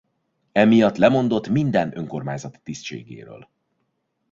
[0.53, 3.47] Emiatt lemondott minden önkormányzati tisztségéről.